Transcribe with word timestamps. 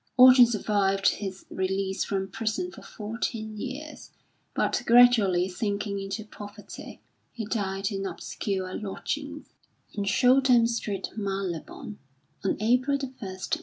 Orton 0.17 0.47
survived 0.47 1.07
his 1.09 1.45
release 1.51 2.03
from 2.03 2.29
prison 2.31 2.71
for 2.71 2.81
fourteen 2.81 3.55
years, 3.55 4.09
but 4.55 4.81
gradually 4.87 5.47
sinking 5.47 5.99
into 5.99 6.25
poverty, 6.25 6.99
he 7.31 7.45
died 7.45 7.91
in 7.91 8.07
obscure 8.07 8.73
lodgings 8.79 9.47
in 9.93 10.05
Shouldham 10.05 10.65
Street, 10.67 11.11
Marylebone, 11.15 11.99
on 12.43 12.53
April 12.59 12.97
1, 12.97 13.09
1898. 13.19 13.59